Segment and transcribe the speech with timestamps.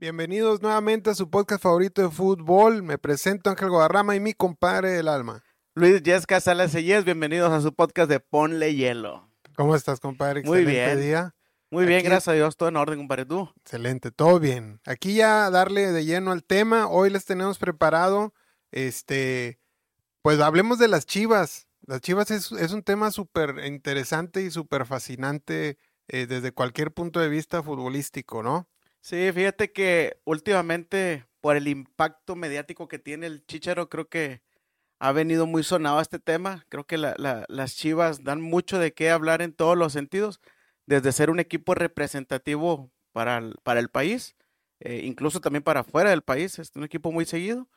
[0.00, 2.82] Bienvenidos nuevamente a su podcast favorito de fútbol.
[2.82, 5.44] Me presento Ángel Guadarrama y mi compadre del alma.
[5.74, 9.30] Luis Yesca Salas Sellés, bienvenidos a su podcast de Ponle Hielo.
[9.56, 10.42] ¿Cómo estás, compadre?
[10.42, 11.06] Muy Excelente bien.
[11.06, 11.34] día.
[11.70, 13.26] Muy bien, Aquí- gracias a Dios, todo en orden, compadre.
[13.26, 13.50] ¿Tú?
[13.58, 14.80] Excelente, todo bien.
[14.86, 16.88] Aquí ya darle de lleno al tema.
[16.88, 18.32] Hoy les tenemos preparado,
[18.72, 19.60] este,
[20.22, 21.68] pues hablemos de las chivas.
[21.86, 25.76] Las chivas es, es un tema súper interesante y súper fascinante
[26.08, 28.66] eh, desde cualquier punto de vista futbolístico, ¿no?
[29.00, 34.42] Sí, fíjate que últimamente, por el impacto mediático que tiene el Chicharo, creo que
[35.00, 36.66] ha venido muy sonado este tema.
[36.68, 40.40] Creo que la- la- las chivas dan mucho de qué hablar en todos los sentidos,
[40.86, 44.36] desde ser un equipo representativo para el, para el país,
[44.80, 47.68] eh, incluso también para fuera del país, es un equipo muy seguido,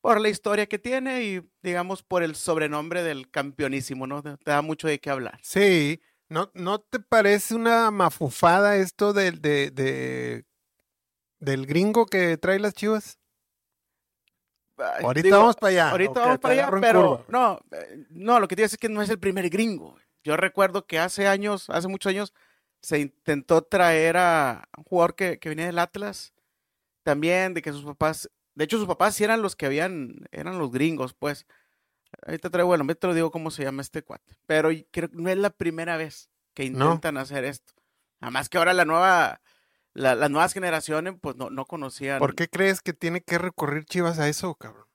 [0.00, 4.22] por la historia que tiene y, digamos, por el sobrenombre del campeonísimo, ¿no?
[4.22, 5.38] Te da mucho de qué hablar.
[5.42, 10.44] Sí, ¿no, no te parece una mafufada esto de, de-
[11.44, 13.18] del gringo que trae las chivas?
[14.76, 15.90] Ay, Ahorita digo, vamos para allá.
[15.90, 17.24] Ahorita vamos para allá, pero curva.
[17.28, 19.96] no, eh, no, lo que te digo es que no es el primer gringo.
[20.24, 22.32] Yo recuerdo que hace años, hace muchos años,
[22.82, 26.32] se intentó traer a un jugador que, que venía del Atlas,
[27.02, 30.58] también de que sus papás, de hecho sus papás sí eran los que habían, eran
[30.58, 31.46] los gringos, pues.
[32.26, 34.36] Ahorita traigo el nombre, te lo digo cómo se llama este cuate.
[34.46, 36.86] Pero creo que no es la primera vez que No.
[36.86, 37.72] intentan hacer esto.
[38.20, 39.40] Además que ahora la nueva,
[39.94, 42.18] la- las nuevas generaciones, pues no, no conocían.
[42.18, 44.86] ¿Por qué crees que tiene que recurrir Chivas a eso, cabrón?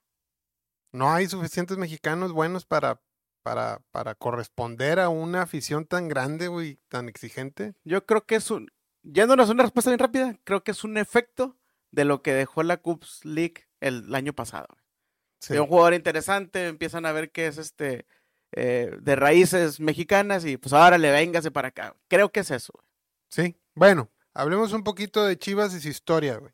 [0.92, 3.00] No hay suficientes mexicanos buenos para,
[3.42, 7.74] para, para corresponder a una afición tan grande, güey, tan exigente.
[7.84, 8.70] Yo creo que es un,
[9.02, 11.56] yéndonos a una respuesta bien rápida, creo que es un efecto
[11.92, 14.68] de lo que dejó la Cups League el, el año pasado.
[15.40, 15.54] Sí.
[15.54, 18.06] De un jugador interesante, empiezan a ver que es este
[18.52, 21.96] eh, de raíces mexicanas y pues ahora le véngase para acá.
[22.08, 22.72] Creo que es eso.
[22.74, 22.86] güey.
[23.30, 23.56] Sí.
[23.74, 26.52] Bueno, hablemos un poquito de Chivas y su historia, güey.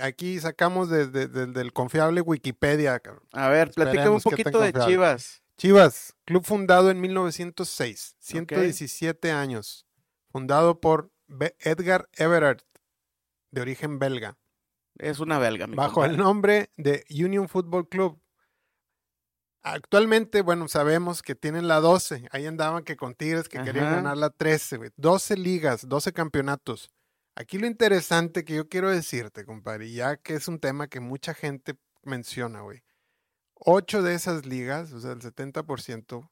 [0.00, 3.22] Aquí sacamos de- de- de- del confiable Wikipedia, cabrón.
[3.32, 4.72] A ver, platícame un poquito de.
[4.86, 5.42] Chivas.
[5.56, 9.86] Chivas, club fundado en 1906, 117 años,
[10.30, 12.62] fundado por Be- Edgar Everett,
[13.50, 14.36] de origen belga.
[14.98, 18.20] Es una belga, mi bajo el nombre de Union Football Club.
[19.74, 22.28] Actualmente, bueno, sabemos que tienen la 12.
[22.30, 24.90] Ahí andaban que con Tigres que querían ganar la 13, güey.
[24.96, 26.90] 12 ligas, 12 campeonatos.
[27.34, 31.00] Aquí lo interesante que yo quiero decirte, compadre, y ya que es un tema que
[31.00, 32.82] mucha gente menciona, güey.
[33.54, 36.28] Ocho de esas ligas, o sea, el 70%,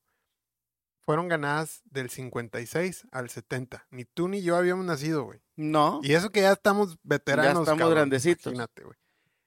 [1.06, 3.86] fueron ganadas del 56 al 70.
[3.90, 5.40] Ni tú ni yo habíamos nacido, güey.
[5.54, 7.60] No, Y eso que ya estamos veteranos.
[7.60, 8.46] estamos cabrón, grandecitos.
[8.46, 8.98] Imagínate, güey.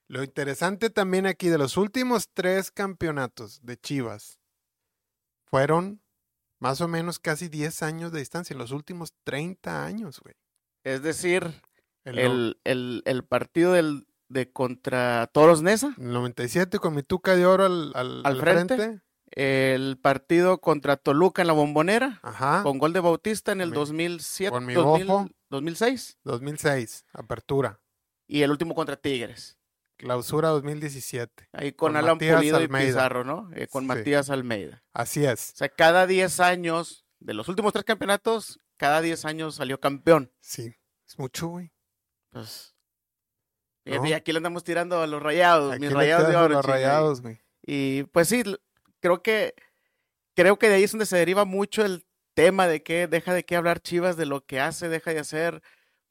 [0.10, 4.40] Lo interesante también aquí de los últimos tres campeonatos de Chivas
[5.46, 6.02] fueron
[6.60, 10.36] más o menos casi 10 años de distancia, en los últimos 30 años, güey.
[10.84, 11.62] es decir,
[12.04, 17.36] El, el, el, el partido del, de contra Toros Nesa, el 97 con mi tuca
[17.36, 18.76] de oro al, al- frente.
[18.76, 19.02] frente.
[19.32, 22.64] el partido contra Toluca en la Bombonera, Ajá.
[22.64, 25.30] con gol de Bautista en el Mi- 2007, con mi 2000 bofo.
[25.52, 27.80] 2006 2006, apertura.
[28.28, 29.59] y el último contra Tigres.
[30.00, 31.50] Clausura 2017.
[31.52, 32.84] Ahí con, Con Alan Matías Pulido Almeida.
[32.84, 33.50] y Pizarro, ¿no?
[33.54, 33.88] Eh, con Sí.
[33.88, 34.82] Matías Almeida.
[34.94, 35.52] Así es.
[35.54, 40.32] O sea, cada 10 años, de los últimos tres campeonatos, cada 10 años salió campeón.
[40.40, 40.74] Sí.
[41.06, 41.72] Es mucho, güey.
[42.30, 42.74] Pues,
[43.86, 46.56] y aquí le andamos tirando a los rayados, Aquí mis rayados de oro.
[46.56, 47.42] Los rayados, güey.
[47.66, 48.44] Y pues sí,
[49.00, 49.54] creo que
[50.36, 52.06] creo que de ahí es donde se deriva mucho el
[52.36, 55.62] tema de que deja de qué hablar Chivas, de lo que hace, deja de hacer,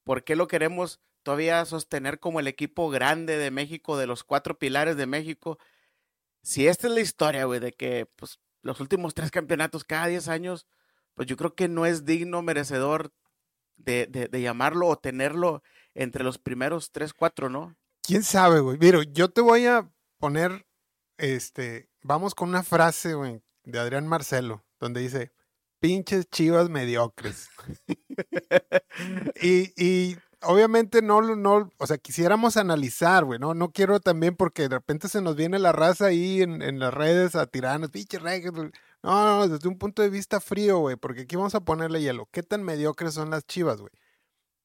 [0.05, 4.58] por qué lo queremos todavía sostener como el equipo grande de México, de los cuatro
[4.58, 5.58] pilares de México.
[6.42, 10.26] Si esta es la historia, güey, de que pues los últimos tres campeonatos cada 10
[10.28, 10.66] años,
[11.12, 13.12] pues yo creo que no es digno, merecedor
[13.76, 15.62] de, de, de llamarlo o tenerlo
[15.92, 17.76] entre los primeros tres, cuatro, ¿no?
[18.00, 18.78] ¿Quién sabe, güey?
[18.78, 20.66] Mira, yo te voy a poner,
[21.18, 25.34] este, vamos con una frase, güey, de Adrián Marcelo, donde dice,
[25.78, 27.50] pinches chivas mediocres.
[29.42, 33.55] y, y obviamente no, no, o sea, quisiéramos analizar, güey, ¿no?
[33.55, 36.93] No quiero también porque de repente se nos viene la raza ahí en, en las
[36.94, 38.50] redes a tirarnos, pinches reggae.
[38.52, 38.70] No,
[39.02, 42.29] no, no, desde un punto de vista frío, güey, porque aquí vamos a ponerle hielo.
[42.32, 43.93] ¿Qué tan mediocres son las chivas, güey?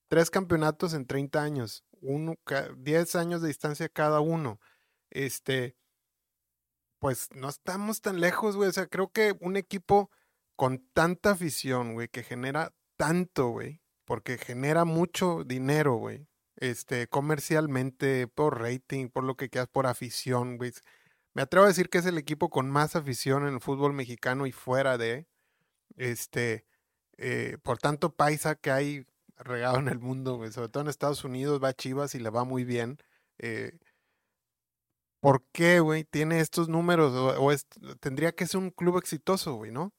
[0.09, 4.59] Tres campeonatos en 30 años, uno, ca- 10 años de distancia cada uno.
[5.11, 5.75] Este,
[6.99, 8.69] pues no estamos tan lejos, güey.
[8.69, 10.09] O sea, creo que un equipo
[10.55, 16.27] con tanta afición, güey, que genera tanto, güey, porque genera mucho dinero, güey.
[16.57, 20.71] Este, comercialmente, por rating, por lo que quieras, por afición, güey.
[21.33, 24.45] Me atrevo a decir que es el equipo con más afición en el fútbol mexicano
[24.45, 25.27] y fuera de,
[25.97, 26.65] este,
[27.17, 29.05] eh, por tanto paisa que hay
[29.37, 30.51] regado en el mundo, güey.
[30.51, 32.97] Sobre todo en Estados Unidos va Chivas y le va muy bien.
[33.39, 33.79] Eh,
[35.23, 36.03] ¿Por qué, güey?
[36.03, 39.93] Tiene estos números o, tendría que ser un club exitoso, güey, ¿no?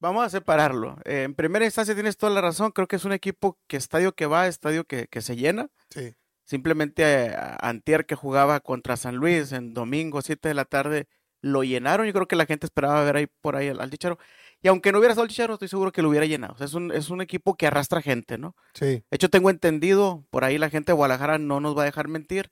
[0.00, 0.96] Vamos a separarlo.
[1.04, 2.70] Eh, en primera instancia tienes toda la razón.
[2.72, 5.68] Creo que es un equipo que estadio que va, estadio que, se llena.
[5.90, 6.14] Sí.
[6.44, 11.08] Simplemente eh, Antier que jugaba contra San Luis en domingo, 7 de la tarde,
[11.40, 12.06] lo llenaron.
[12.06, 14.18] Yo creo que la gente esperaba ver ahí por ahí al, al Chicharo.
[14.62, 16.56] Y aunque no hubiera estado el Chicharo, estoy seguro que lo hubiera llenado.
[16.64, 18.56] es, un, es un equipo que arrastra gente, ¿no?
[18.74, 18.86] Sí.
[18.86, 22.08] De hecho, tengo entendido, por ahí la gente de Guadalajara no nos va a dejar
[22.08, 22.50] mentir,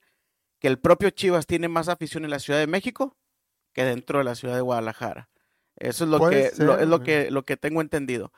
[0.59, 3.17] que el propio Chivas tiene más afición en la Ciudad de México
[3.73, 5.29] que dentro de la ciudad de Guadalajara.
[5.77, 8.31] Eso es lo, que, es lo, que, lo que tengo entendido.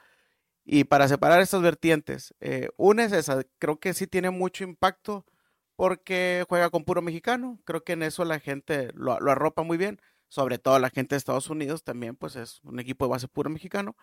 [0.66, 5.26] Y para separar estas vertientes, eh, una es esa, creo que sí tiene mucho impacto
[5.76, 10.00] porque juega con puro mexicano, creo que en eso la gente lo, arropa muy bien,
[10.28, 13.50] sobre todo la gente de Estados Unidos también, pues es un equipo de base puro
[13.50, 13.96] mexicano.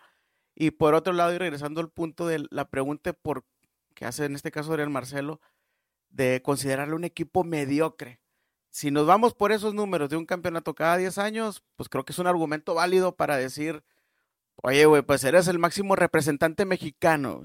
[0.55, 3.45] Y por otro lado, y regresando al punto de la pregunta por
[3.93, 5.39] que hace en este caso Adrián Marcelo,
[6.09, 8.19] de considerarlo un equipo mediocre
[8.77, 12.11] si nos vamos por esos números de un campeonato cada 10 años, pues creo que
[12.13, 13.83] es un argumento válido para decir,
[14.57, 17.41] oye, güey, pues eres el máximo representante mexicano.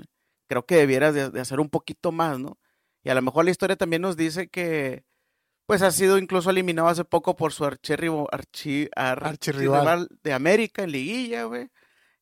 [0.46, 2.58] Creo que debieras de, hacer un poquito más, ¿no?
[3.02, 5.06] Y a lo mejor la historia también nos dice que,
[5.64, 8.38] pues ha sido incluso eliminado hace poco por su archirrival
[10.22, 11.70] de América en liguilla, güey.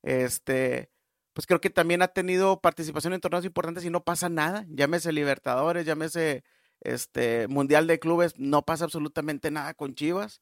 [0.03, 0.89] Este,
[1.33, 4.67] pues creo que también ha tenido participación en torneos importantes y no pasa nada.
[4.69, 6.45] Llámese Libertadores, llámese
[6.81, 10.41] este Mundial de Clubes, no pasa absolutamente nada con Chivas.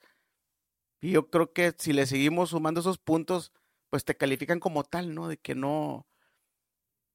[1.01, 3.53] Y yo creo que si le seguimos sumando esos puntos,
[3.91, 5.29] pues te califican como tal, ¿no?
[5.29, 6.07] De que no,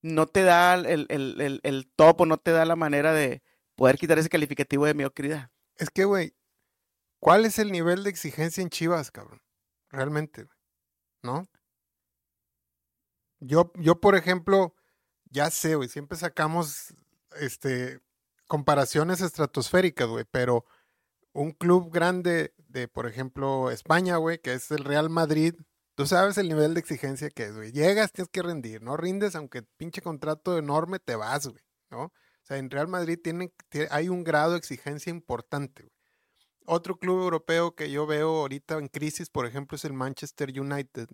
[0.02, 3.44] no te da el, el, el, top o no te da la manera de
[3.76, 5.52] poder quitar ese calificativo de mediocridad.
[5.78, 6.36] Es que, güey,
[7.20, 9.42] ¿cuál es el nivel de exigencia en Chivas, cabrón?
[9.90, 10.48] Realmente,
[11.22, 11.48] ¿no?
[13.40, 14.76] Yo, yo, por ejemplo,
[15.30, 16.94] ya sé, güey, siempre sacamos
[17.40, 18.00] este
[18.54, 20.64] comparaciones estratosféricas, güey, pero
[21.32, 25.56] un club grande de, por ejemplo, España, güey, que es el Real Madrid,
[25.96, 27.72] tú sabes el nivel de exigencia que es, güey.
[27.72, 32.04] Llegas, tienes que rendir, no rindes, aunque pinche contrato enorme te vas, güey, ¿no?
[32.04, 32.12] O
[32.44, 33.52] sea, en Real Madrid tiene,
[33.90, 35.96] hay un grado de exigencia importante, güey.
[36.68, 41.08] Otro club europeo que yo veo ahorita en crisis, por ejemplo, es el Manchester United.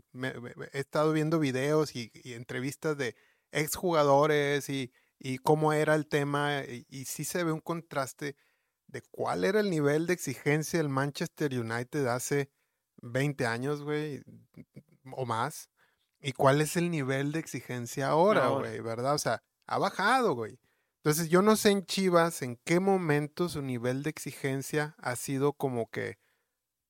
[0.74, 3.16] he estado viendo videos y, y entrevistas de
[3.54, 8.38] exjugadores y y cómo era el tema, y, sí se ve un contraste
[8.88, 12.50] de cuál era el nivel de exigencia del Manchester United hace
[13.02, 14.24] 20 años, güey,
[15.12, 15.70] o más,
[16.22, 19.14] y cuál es el nivel de exigencia ahora, güey, ¿verdad?
[19.14, 20.60] O sea, ha bajado, güey.
[21.04, 25.54] Entonces yo no sé en Chivas en qué momento su nivel de exigencia ha sido
[25.54, 26.18] como que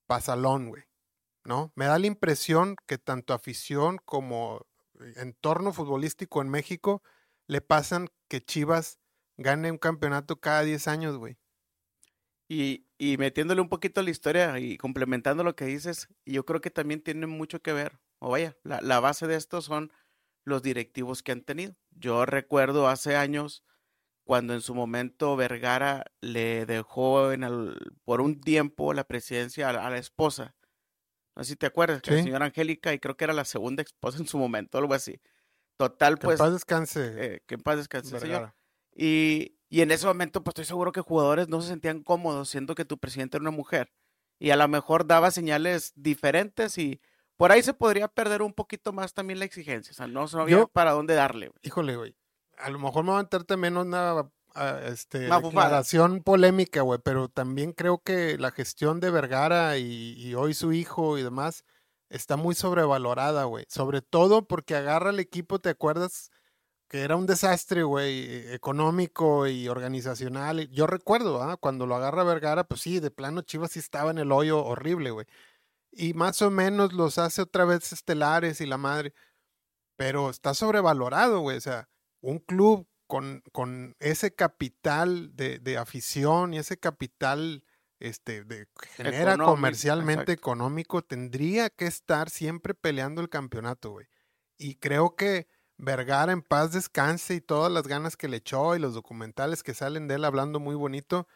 [0.07, 0.83] pasalón, güey,
[1.45, 1.71] ¿no?
[1.75, 4.65] Me da la impresión que tanto afición como
[5.17, 7.03] entorno futbolístico en México
[7.45, 8.99] le pasan que Chivas
[9.37, 11.37] gane un campeonato cada 10 años, güey.
[12.47, 16.61] Y, y, metiéndole un poquito a la historia y complementando lo que dices, yo creo
[16.61, 19.91] que también tiene mucho que ver, o vaya, la, la base de esto son
[20.45, 21.75] los directivos que han tenido.
[21.91, 23.63] Yo recuerdo hace años
[24.29, 29.89] cuando en su momento Vergara le dejó en el, por un tiempo la presidencia a,
[29.89, 30.55] la esposa.
[31.35, 34.19] No sé si te acuerdas, la señora Angélica, y creo que era la segunda esposa
[34.19, 35.19] en su momento, algo así.
[35.79, 36.37] Total, pues.
[36.37, 37.13] Que en paz descanse.
[37.15, 38.53] Eh, que en paz descanse, señor.
[38.93, 42.75] Y, y, en ese momento, pues estoy seguro que jugadores no se sentían cómodos siendo
[42.75, 43.93] que tu presidente era una mujer.
[44.39, 47.00] Y a lo mejor daba señales diferentes y
[47.38, 49.91] por ahí se podría perder un poquito más también la exigencia.
[49.91, 51.50] O sea, no sabía para dónde darle.
[51.62, 52.13] Híjole, güey.
[52.57, 57.29] A lo mejor me va a entrar también una ah, este, declaración polémica, güey, pero
[57.29, 61.63] también creo que la gestión de Vergara y, y hoy su hijo y demás
[62.10, 63.66] está muy sobrevalorada, güey.
[63.70, 66.32] Sobre todo porque agarra el equipo, ¿te acuerdas?
[66.89, 70.70] Que era un desastre, güey, e, económico y organizacional.
[70.72, 71.58] Yo recuerdo, ¿ah?
[71.58, 75.12] Cuando lo agarra Vergara, pues sí, de plano Chivas sí estaba en el hoyo horrible,
[75.12, 75.28] güey.
[75.92, 79.13] Y más o menos los hace otra vez estelares y la madre.
[79.98, 81.58] Pero está sobrevalorado, güey.
[81.58, 81.89] O sea,
[82.22, 87.63] un club con, con ese capital de, de afición y ese capital
[88.00, 94.08] este, de, genera comercialmente económico, tendría que estar siempre peleando el campeonato, güey.
[94.58, 98.79] Y creo que Vergara en paz descanse y todas las ganas que le echó y
[98.79, 101.27] los documentales que salen de él hablando muy bonito,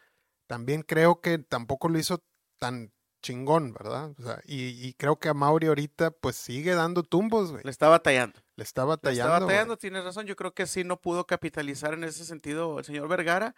[0.48, 2.24] también creo que tampoco lo hizo
[2.60, 2.92] tan
[3.24, 4.14] chingón, ¿verdad?
[4.20, 7.64] O sea, y, creo que a Mauri ahorita pues sigue dando tumbos, güey.
[7.64, 8.40] Le está batallando.
[8.58, 9.24] Le está batallando.
[9.24, 10.28] Le está batallando, tienes razón.
[10.28, 13.56] Yo creo que sí no pudo capitalizar en ese sentido el señor Vergara.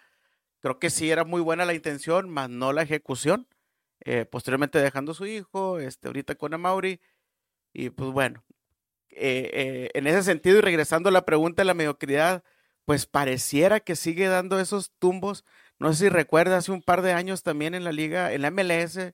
[0.65, 3.47] Creo que sí era muy buena la intención, más no la ejecución.
[3.99, 6.99] Eh, posteriormente dejando a su hijo, este, ahorita con Amaury.
[7.71, 8.43] Y pues bueno,
[9.11, 12.43] eh, eh, en ese sentido y regresando a la pregunta de la mediocridad,
[12.83, 15.45] pues pareciera que sigue dando esos tumbos.
[15.77, 18.49] No sé si recuerda, hace un par de años también en la liga, en la
[18.49, 19.13] MLS,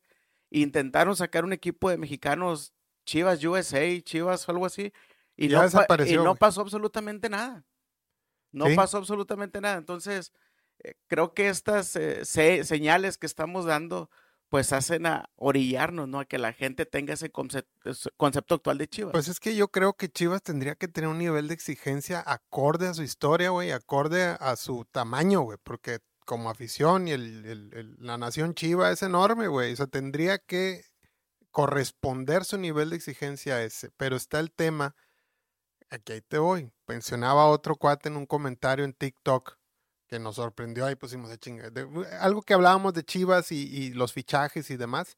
[0.51, 2.73] intentaron sacar un equipo de mexicanos,
[3.05, 4.93] Chivas USA, Chivas o algo así,
[5.35, 5.65] y, no,
[6.07, 7.65] y no pasó absolutamente nada.
[8.53, 8.75] No Sí.
[8.77, 9.75] pasó absolutamente nada.
[9.75, 10.31] Entonces,
[10.83, 14.09] eh, creo que estas eh, se- señales que estamos dando,
[14.49, 16.19] pues hacen a orillarnos, ¿no?
[16.19, 19.11] A que la gente tenga ese concep- ese concepto actual de Chivas.
[19.13, 22.87] Pues es que yo creo que Chivas tendría que tener un nivel de exigencia acorde
[22.87, 28.17] a su historia, güey, acorde a su tamaño, güey, porque como afición y el- la
[28.17, 30.83] nación Chiva es enorme, güey, o sea, tendría que
[31.51, 34.95] corresponder su nivel de exigencia a ese, pero está el tema,
[35.89, 39.57] aquí ahí te voy, mencionaba otro cuate en un comentario en TikTok
[40.11, 41.71] que nos sorprendió, ahí pusimos de chinga,
[42.19, 45.15] algo que hablábamos de Chivas y, los fichajes y demás,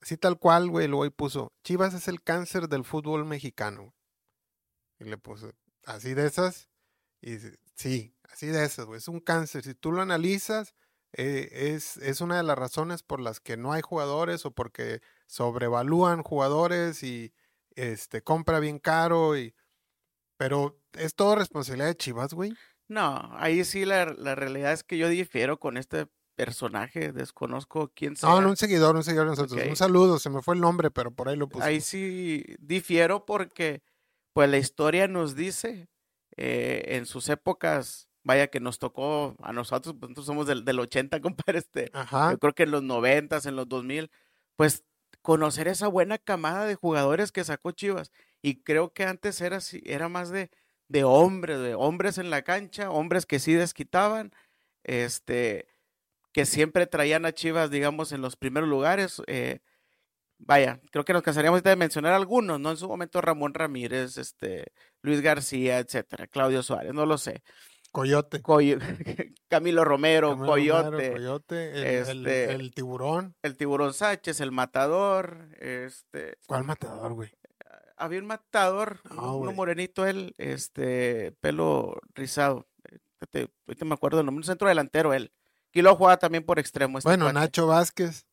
[0.00, 3.96] así tal cual, güey, luego ahí puso, Chivas es el cáncer del fútbol mexicano.
[5.00, 5.50] Y le puso,
[5.84, 6.68] así de esas,
[7.20, 9.64] y dice, sí, así de esas, güey, es un cáncer.
[9.64, 10.76] Si tú lo analizas,
[11.12, 15.00] eh, es, es una de las razones por las que no hay jugadores o porque
[15.26, 17.34] sobrevalúan jugadores y
[17.74, 19.54] este compra bien caro y
[20.36, 22.54] pero es todo responsabilidad de Chivas, güey.
[22.88, 28.14] No, ahí sí la, la realidad es que yo difiero con este personaje, desconozco quién
[28.14, 28.28] sea.
[28.28, 29.66] No, no, un seguidor, un seguidor de nosotros.
[29.68, 31.64] Un saludo, se me fue el nombre, pero por ahí lo puse.
[31.64, 33.82] Ahí sí difiero porque
[34.32, 35.88] pues la historia nos dice
[36.36, 40.78] eh, en sus épocas, vaya que nos tocó a nosotros, pues nosotros somos del, del
[40.78, 42.32] 80, compadre, este, Ajá.
[42.32, 44.10] yo creo que en los 90, en los 2000,
[44.56, 44.84] pues
[45.22, 48.12] conocer esa buena camada de jugadores que sacó Chivas.
[48.42, 50.50] Y creo que antes era así, era más de,
[50.88, 54.32] de hombres, de hombres en la cancha, hombres que sí desquitaban,
[54.84, 55.66] este,
[56.32, 59.20] que siempre traían a Chivas, digamos, en los primeros lugares.
[59.26, 59.60] eh,
[60.38, 62.70] vaya, creo que nos cansaríamos de mencionar algunos, ¿no?
[62.70, 64.66] En su momento Ramón Ramírez, este,
[65.02, 67.42] Luis García, etcétera, Claudio Suárez, no lo sé.
[67.90, 68.42] Coyote.
[68.42, 68.78] Coyo-
[69.48, 73.34] Camilo Romero, Camilo Coyote, Romero, Coyote, el, el- este- el tiburón.
[73.42, 77.30] el Tiburón Sánchez, el Matador, este, ¿Cuál matador, güey?
[77.96, 82.66] Había un matador, No, uno- morenito él, este, pelo rizado,
[83.66, 85.32] ahorita me acuerdo el nombre, un centro delantero él,
[85.72, 86.98] y luego jugaba también por extremo.
[86.98, 88.26] este Bueno, cuate, Nacho Vázquez.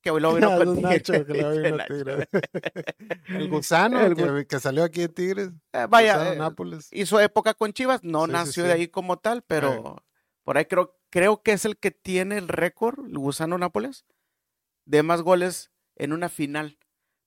[0.00, 1.84] Que luego vino Ah, con Tigres, Nacho, que ese vino.
[1.88, 2.28] Tigres.
[3.28, 5.50] El gusano El que, que salió aquí de Tigres.
[5.72, 6.88] Eh, vaya, eh, Nápoles.
[6.92, 8.68] hizo época con Chivas, no Sí, nació sí.
[8.68, 10.02] de ahí como tal, pero
[10.42, 14.04] por ahí creo, creo que es el que tiene el récord, el Gusano Nápoles,
[14.84, 16.76] de más goles en una final.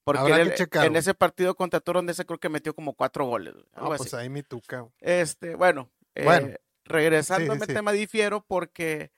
[0.08, 3.90] Porque que checar, en ese partido contra Torondes creo que metió como cuatro goles, algo
[3.98, 4.16] pues así.
[4.16, 4.88] ahí mi tuca.
[5.02, 5.90] Este, bueno,
[6.24, 6.48] Bueno.
[6.48, 7.74] eh, regresando Sí, sí, al sí.
[7.74, 9.12] tema difiero porque,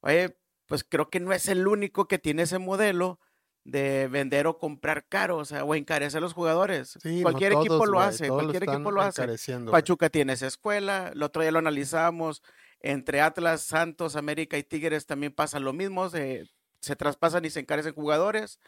[0.00, 0.36] oye,
[0.66, 3.20] pues creo que no es el único que tiene ese modelo
[3.64, 6.98] de vender o comprar caro, o sea, o encarecer a los jugadores.
[7.02, 9.26] Sí, no cualquier equipo todos, lo güey, hace, todos cualquier equipo lo hace.
[9.70, 12.42] Pachuca tiene esa escuela, el otro día lo analizamos,
[12.80, 16.44] entre Atlas, Santos, América y Tigres también pasa lo mismo, se,
[16.80, 18.58] se traspasan y se encarecen jugadores.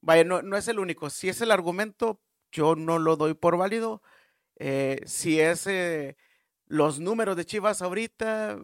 [0.00, 2.20] Vaya, no, no es el único, si es el argumento,
[2.52, 4.02] yo no lo doy por válido.
[4.56, 6.16] Eh, si es eh,
[6.66, 8.58] los números de Chivas ahorita,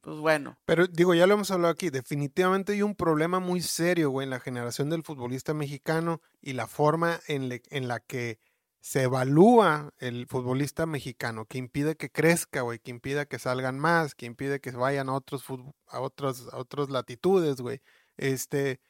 [0.00, 4.10] pues bueno, Pero digo, ya lo hemos hablado aquí, definitivamente hay un problema muy serio,
[4.10, 8.38] güey, en la generación del futbolista mexicano y la forma en, le- en la que
[8.80, 14.14] se evalúa el futbolista mexicano, que impide que crezca, güey, que impide que salgan más,
[14.14, 15.44] que impide que vayan a otros
[15.88, 17.80] a otros a otras latitudes, güey.
[18.16, 18.80] Este,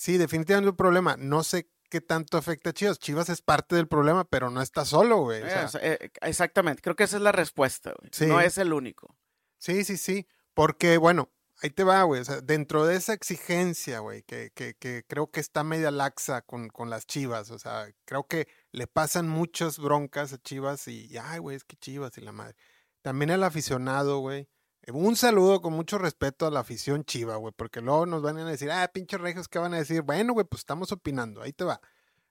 [0.00, 1.16] sí, definitivamente un problema.
[1.18, 2.98] No sé qué tanto afecta a Chivas.
[2.98, 5.42] Chivas es parte del problema, pero no está solo, güey.
[5.42, 8.10] o eh, sea, sea, eh, exactamente, creo que esa es la respuesta, güey.
[8.10, 8.26] Sí.
[8.26, 9.14] no es el único.
[9.58, 10.26] Sí, sí, sí.
[10.54, 11.30] Porque, bueno,
[11.62, 12.22] ahí te va, güey.
[12.22, 16.40] O sea, dentro de esa exigencia, güey, que, que, que creo que está media laxa
[16.40, 17.50] con, con las chivas.
[17.50, 21.64] O sea, creo que le pasan muchas broncas a chivas y, y, ay, güey, es
[21.64, 22.56] que chivas y la madre.
[23.02, 24.48] También el aficionado, güey.
[24.92, 28.44] Un saludo con mucho respeto a la afición chiva, güey, porque luego nos van a
[28.44, 30.02] decir, ah, pinches regios, ¿qué van a decir?
[30.02, 31.80] Bueno, güey, pues estamos opinando, ahí te va.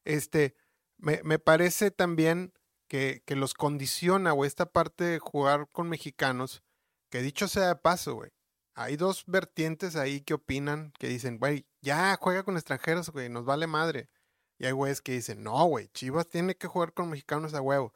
[0.03, 0.55] Este,
[0.97, 2.53] me, me parece también
[2.87, 6.63] que, que los condiciona, güey, esta parte de jugar con mexicanos,
[7.09, 8.31] que dicho sea de paso, güey,
[8.79, 13.45] hay dos vertientes ahí que opinan, que dicen, güey, ya juega con extranjeros, güey, nos
[13.45, 14.09] vale madre.
[14.57, 17.93] Y hay güeyes que dicen, no, güey, Chivas tiene que jugar con mexicanos a huevo.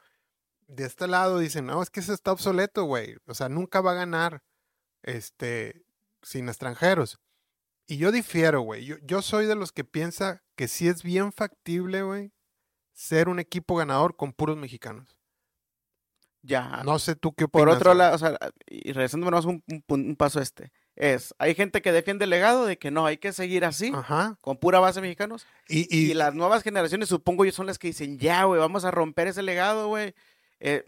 [0.68, 3.18] De este lado dicen, no, es que eso está obsoleto, güey.
[3.28, 4.44] O sea, nunca va a ganar
[5.04, 5.86] este,
[6.22, 7.20] sin extranjeros.
[7.86, 8.86] Y yo difiero, güey.
[8.86, 12.32] Yo, yo soy de los que piensa que sí es bien factible, güey,
[12.94, 15.18] ser un equipo ganador con puros mexicanos.
[16.42, 16.82] Ya.
[16.84, 17.66] No sé tú qué opinas.
[17.66, 21.34] Por otro lado, o sea, y regresando más un, un pun- un paso este, es,
[21.38, 24.38] hay gente que defiende el legado de que no, hay que seguir así, Ajá.
[24.42, 27.88] con pura base mexicanos, Y, y, y, las nuevas generaciones, supongo yo, son las que
[27.88, 30.14] dicen, ya, güey, vamos a romper ese legado, güey.
[30.60, 30.86] Eh,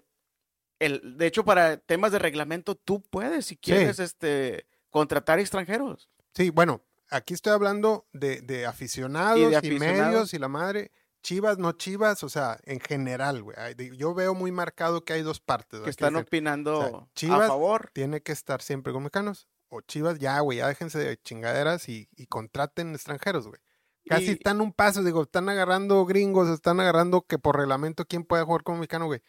[0.79, 6.09] el, de hecho, para temas de reglamento, tú puedes, si quieres, este, contratar extranjeros.
[6.33, 10.33] Sí, bueno, aquí estoy hablando de, de aficionados y, de medios aficionados.
[10.33, 10.91] y la madre.
[11.23, 13.55] Chivas, no chivas, o sea, en general, güey.
[13.97, 15.79] Yo veo muy marcado que hay dos partes.
[15.81, 17.89] que están opinando o sea, Chivas a favor.
[17.93, 19.47] tiene que estar siempre con mexicanos.
[19.69, 23.59] O Chivas, ya, güey, ya déjense de chingaderas y, y contraten extranjeros, güey.
[24.07, 28.23] Casi Y- están un paso, digo, están agarrando gringos, están agarrando que por reglamento quién
[28.23, 29.23] puede jugar como mexicano, güey.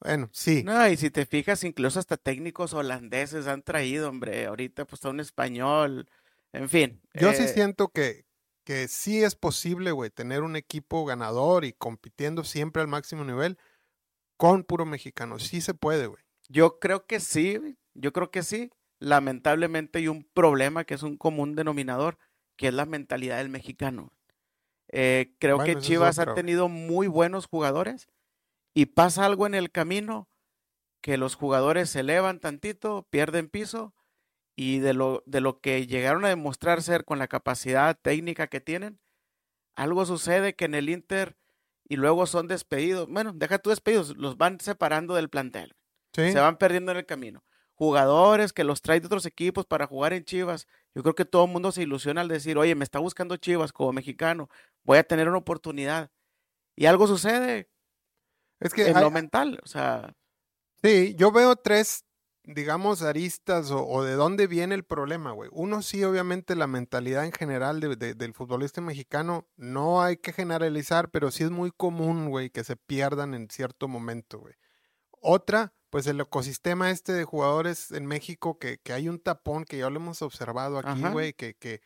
[0.00, 0.62] Bueno, sí.
[0.64, 4.46] No, y si te fijas, incluso hasta técnicos holandeses han traído, hombre.
[4.46, 6.08] Ahorita pues está un español.
[6.52, 7.00] En fin.
[7.14, 8.24] Yo sí eh, siento que,
[8.64, 13.58] que sí es posible, güey, tener un equipo ganador y compitiendo siempre al máximo nivel
[14.36, 15.38] con puro mexicano.
[15.38, 16.22] Sí se puede, güey.
[16.48, 17.58] Yo creo que sí,
[17.94, 18.70] yo creo que sí.
[18.98, 22.18] Lamentablemente hay un problema que es un común denominador,
[22.56, 24.12] que es la mentalidad del mexicano.
[24.88, 28.08] Eh, creo Bueno, que Chivas ha tenido muy buenos jugadores
[28.74, 30.28] y pasa algo en el camino
[31.00, 33.94] que los jugadores se elevan tantito, pierden piso
[34.56, 38.60] y de lo, de lo que llegaron a demostrar ser con la capacidad técnica que
[38.60, 39.00] tienen,
[39.74, 41.36] algo sucede que en el Inter
[41.88, 43.08] y luego son despedidos.
[43.08, 45.74] Bueno, deja tú despedidos, los van separando del plantel
[46.14, 46.32] Sí.
[46.32, 47.44] se van perdiendo en el camino.
[47.74, 50.66] Jugadores que los trae de otros equipos para jugar en Chivas.
[50.94, 53.72] Yo creo que todo el mundo se ilusiona al decir, oye, me está buscando Chivas
[53.72, 54.50] como mexicano,
[54.82, 56.10] voy a tener una oportunidad.
[56.76, 57.70] Y algo sucede
[58.60, 59.58] Es que en hay- lo mental.
[59.62, 60.14] O sea,
[60.82, 62.04] Sí, yo veo tres,
[62.42, 65.50] digamos, aristas o, o de dónde viene el problema, güey.
[65.52, 70.32] Uno sí, obviamente, la mentalidad en general de- de- del futbolista mexicano, no hay que
[70.32, 74.54] generalizar, pero sí es muy común, güey, que se pierdan en cierto momento, güey.
[75.22, 79.76] Otra, pues el ecosistema este de jugadores en México, que, que hay un tapón que
[79.78, 81.10] ya lo hemos observado aquí, Ajá.
[81.10, 81.82] güey, que, que,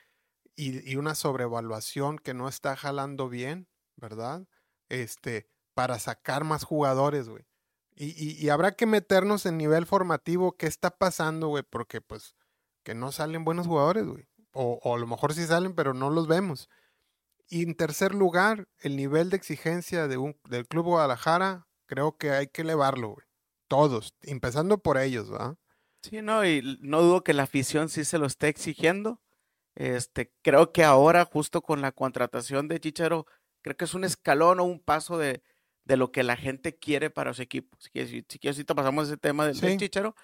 [0.54, 3.66] y, y una sobrevaluación que no está jalando bien,
[3.96, 4.46] ¿verdad?
[4.88, 7.44] Este, para sacar más jugadores, güey.
[7.96, 12.34] Y, y, habrá que meternos en nivel formativo, qué está pasando, güey, porque pues
[12.82, 14.26] que no salen buenos jugadores, güey.
[14.52, 16.68] O, o a lo mejor sí salen, pero no los vemos.
[17.48, 22.30] Y en tercer lugar, el nivel de exigencia de un, del Club Guadalajara, creo que
[22.30, 23.26] hay que elevarlo, güey.
[23.68, 25.56] Todos, empezando por ellos, ¿verdad?
[26.04, 29.20] sí, no, y no dudo que la afición sí se lo esté exigiendo.
[29.74, 33.26] Este, creo que ahora, justo con la contratación de Chicharo,
[33.62, 35.42] creo que es un escalón o un paso de,
[35.84, 37.76] de lo que la gente quiere para su equipo.
[37.80, 39.76] Si quieres, si ahorita pasamos ese tema del, del Sí.
[39.76, 40.14] Chicharo,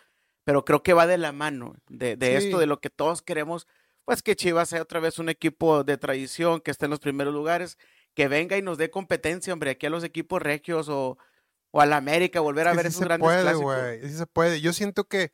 [0.44, 2.61] pero creo que va de la mano de, de esto, Sí.
[2.61, 3.66] de lo que todos queremos,
[4.05, 7.35] pues que Chivas sea otra vez un equipo de tradición, que esté en los primeros
[7.35, 7.79] lugares,
[8.14, 11.18] que venga y nos dé competencia, hombre, aquí a los equipos regios o,
[11.70, 13.64] o a la América, volver a que ver sí esos se grandes puede, clásicos.
[13.77, 14.01] güey.
[14.09, 14.61] Sí se puede.
[14.62, 15.31] Yo siento que,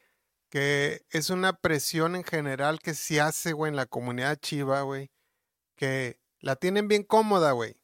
[0.51, 5.11] que es una presión en general que se hace, güey, en la comunidad chiva, güey.
[5.77, 7.77] Que la tienen bien cómoda, güey.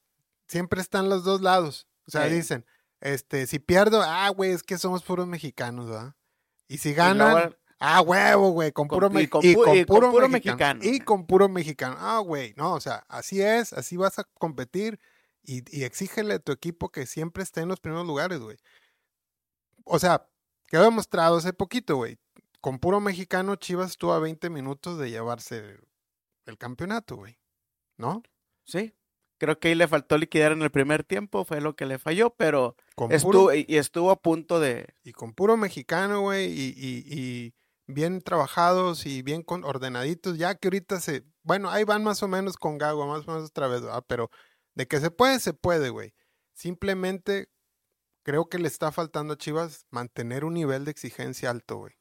[0.48, 1.86] Siempre están los dos lados.
[2.06, 2.34] O sea, Sí.
[2.34, 2.66] dicen,
[3.00, 6.14] este, si pierdo, ah, güey, es que somos puros mexicanos, ¿verdad?
[6.68, 9.76] Y si Y ganan, luego- ah, huevo, güey, con Con- puro y con y con
[9.76, 10.78] y puro puro mexicano.
[10.80, 11.96] mexicano, Y con puro mexicano.
[11.98, 15.00] Ah, güey, no, o sea, así es, así vas a competir
[15.42, 18.56] y, y exígele a tu equipo que siempre esté en los primeros lugares, güey.
[19.84, 20.28] O sea,
[20.68, 22.18] quedó demostrado hace poquito, güey.
[22.60, 25.80] Con puro mexicano, Chivas estuvo a 20 minutos de llevarse el,
[26.46, 27.38] el campeonato, güey.
[27.96, 28.22] ¿No?
[28.64, 28.94] Sí,
[29.42, 32.30] creo que ahí le faltó liquidar en el primer tiempo, fue lo que le falló,
[32.36, 36.72] pero Con estuvo, puro, y estuvo a punto de, y con puro mexicano, güey, y,
[36.76, 37.54] y- y
[37.88, 42.28] bien trabajados y bien con, ordenaditos, ya que ahorita se, bueno, ahí van más o
[42.28, 44.04] menos con Gago, más o menos otra vez, ¿verdad?
[44.06, 44.30] Pero
[44.76, 46.14] de que se puede, se puede, güey.
[46.54, 47.48] Simplemente
[48.24, 51.94] creo que le está faltando a Chivas mantener un nivel de exigencia alto, güey.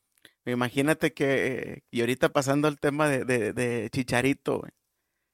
[0.46, 4.72] Imagínate que, eh, y ahorita pasando al tema de, de- de Chicharito, güey.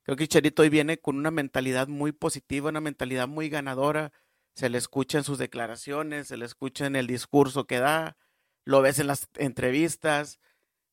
[0.08, 4.14] Creo que Chicharito hoy viene con una mentalidad muy positiva, una mentalidad muy ganadora.
[4.56, 8.16] Se le escucha en sus declaraciones, se le escucha en el discurso que da,
[8.64, 10.40] lo ves en las entrevistas.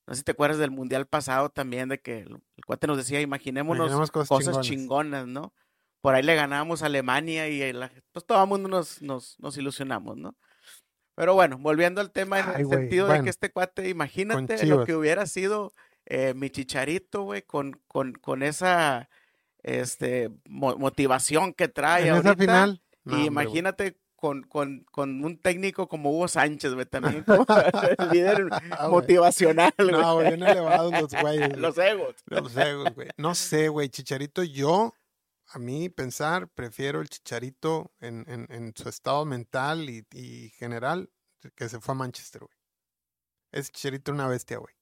[0.09, 2.97] No sé si te acuerdas del mundial pasado también, de que el, el cuate nos
[2.97, 4.67] decía, imaginémonos cosas cosas chingonas.
[4.67, 5.55] chingonas, ¿no?
[6.03, 9.57] Por ahí le ganábamos a Alemania y la- pues todo el mundo nos, nos, nos
[9.57, 10.37] ilusionamos, ¿no?
[11.15, 14.85] Pero bueno, volviendo al tema en Ay, el sentido de que este cuate, imagínate lo
[14.85, 15.73] que hubiera sido
[16.07, 19.09] eh, mi chicharito, güey, con, con, con esa
[19.63, 22.37] este, mo- motivación que trae En esa ahorita.
[22.37, 22.83] final.
[23.05, 27.45] y hombre, imagínate con, con, con un técnico como Hugo Sánchez, güey, también como
[28.13, 29.91] líder Ah, motivacional, güey.
[29.93, 31.49] No, güey, bien elevados los güeyes.
[31.49, 31.61] güey.
[31.61, 32.15] Los egos.
[32.27, 33.09] Los egos, güey.
[33.17, 33.89] No sé, güey.
[33.89, 34.95] Chicharito, yo,
[35.49, 41.11] a mí pensar, prefiero el Chicharito en, en, en su estado mental y, y general
[41.55, 42.57] que se fue a Manchester, güey.
[43.53, 44.75] Ese Chicharito es una bestia, güey.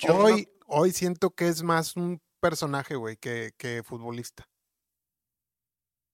[0.00, 4.48] Yo no- Hoy, hoy siento que es más un personaje, güey, que, que futbolista.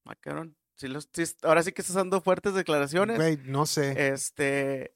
[0.05, 0.57] Ah, cabrón.
[0.77, 1.09] Sí los-
[1.43, 3.17] ahora sí que estás dando fuertes declaraciones.
[3.17, 4.09] Güey, no sé.
[4.13, 4.95] Este,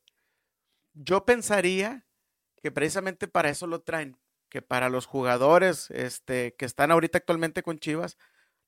[0.92, 2.06] yo pensaría
[2.62, 4.18] que precisamente para eso lo traen,
[4.50, 8.18] que para los jugadores este, que están ahorita actualmente con Chivas,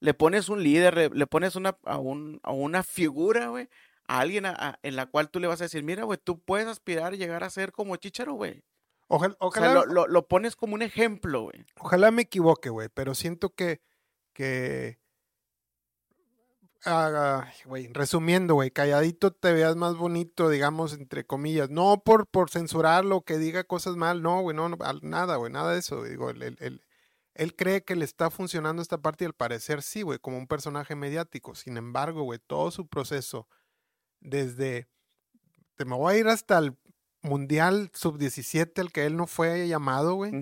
[0.00, 3.68] le pones un líder, le, pones una, a, un, a una figura, güey,
[4.08, 4.46] a alguien
[4.82, 7.44] en la cual tú le vas a decir, mira, güey, tú puedes aspirar a llegar
[7.44, 8.64] a ser como Chicharo, güey.
[9.14, 11.66] Ojalá, ojalá lo, lo, pones como un ejemplo, güey.
[11.78, 13.82] Ojalá me equivoque, güey, pero siento que,
[14.32, 15.02] que
[17.66, 21.68] güey, resumiendo, güey, calladito te veas más bonito, digamos, entre comillas.
[21.68, 24.70] No por, por censurarlo, que diga cosas mal, no, güey, no,
[25.02, 26.02] nada, güey, nada de eso.
[26.02, 26.56] Digo, él,
[27.34, 30.46] él, cree que le está funcionando esta parte y al parecer sí, güey, como un
[30.46, 31.54] personaje mediático.
[31.54, 33.46] Sin embargo, güey, todo su proceso,
[34.20, 34.88] desde,
[35.76, 36.78] te me voy a ir hasta el
[37.22, 40.32] Mundial Sub-17, el que él no fue llamado, güey,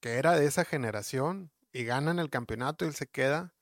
[0.00, 3.54] que era de esa generación, y ganan el campeonato y él se queda.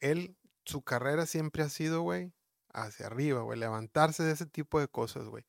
[0.00, 2.32] Él su carrera siempre ha sido, güey,
[2.72, 5.44] hacia arriba, güey, levantarse de ese tipo de cosas, güey.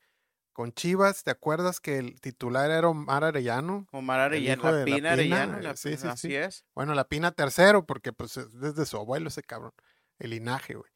[0.53, 3.87] Con Chivas, ¿te acuerdas que el titular era Omar Arellano?
[3.91, 6.63] Omar Arellano, la Pina, Arellano, la sí, sí, así es.
[6.75, 9.71] Bueno, la Pina tercero, porque pues desde su abuelo ese cabrón,
[10.19, 10.92] el linaje, güey.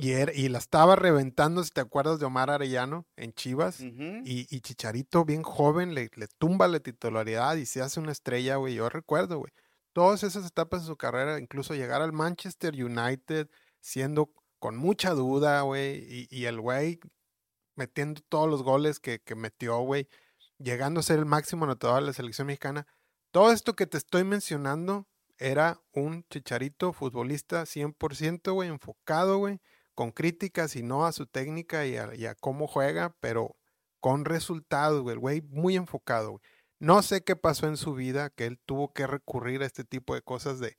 [0.00, 3.80] Y, y la estaba reventando, si te acuerdas de Omar Arellano en Chivas.
[3.80, 8.56] y, y, Chicharito, bien joven, le, le tumba la titularidad y se hace una estrella,
[8.56, 8.74] güey.
[8.74, 9.52] Yo recuerdo, güey
[9.92, 13.48] todas esas etapas de su carrera, incluso llegar al Manchester United
[13.80, 17.00] siendo con mucha duda, güey, y, el güey
[17.76, 20.08] metiendo todos los goles que, metió, güey,
[20.58, 22.86] llegando a ser el máximo anotador de la selección mexicana.
[23.30, 25.08] Todo esto que te estoy mencionando
[25.38, 29.60] era un chicharito futbolista 100%, güey, enfocado, güey,
[29.94, 33.56] con críticas y no a su técnica y a, y a cómo juega, pero
[34.00, 36.42] con resultados, güey, el güey muy enfocado, güey.
[36.78, 40.14] No sé qué pasó en su vida que él tuvo que recurrir a este tipo
[40.14, 40.76] de cosas de